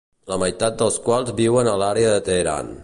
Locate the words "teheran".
2.31-2.79